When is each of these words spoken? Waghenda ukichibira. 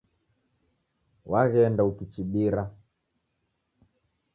Waghenda 1.31 1.81
ukichibira. 1.89 2.63